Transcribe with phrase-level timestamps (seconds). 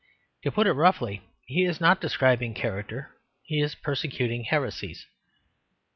[0.41, 3.05] To put it more exactly, he is not describing characters;
[3.43, 5.05] he is persecuting heresies.